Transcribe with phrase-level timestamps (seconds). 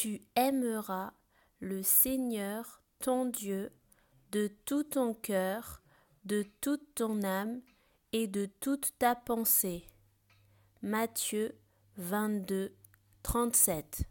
[0.00, 1.12] tu aimeras
[1.58, 3.72] le Seigneur ton Dieu
[4.30, 5.82] de tout ton cœur,
[6.24, 7.60] de toute ton âme
[8.12, 9.88] et de toute ta pensée.
[10.82, 11.58] Matthieu
[11.96, 12.76] 22,
[13.24, 14.04] 37